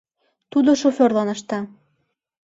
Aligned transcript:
Тудо 0.51 0.71
шоферлан 0.81 1.29
ышта. 1.35 1.59